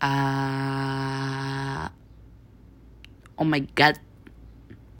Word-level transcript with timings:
Uh, 0.00 1.88
oh 3.38 3.44
my 3.44 3.60
god, 3.74 3.98